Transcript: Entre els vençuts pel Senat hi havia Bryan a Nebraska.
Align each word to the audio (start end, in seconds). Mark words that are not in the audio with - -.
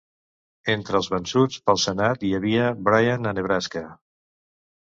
Entre 0.73 0.97
els 0.99 1.09
vençuts 1.15 1.59
pel 1.67 1.79
Senat 1.83 2.25
hi 2.25 2.33
havia 2.39 2.67
Bryan 2.89 3.33
a 3.33 3.35
Nebraska. 3.41 3.85